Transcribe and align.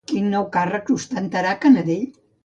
Quin 0.11 0.29
nou 0.35 0.45
càrrec 0.55 0.89
ostentarà 0.95 1.51
Canadell? 1.67 2.09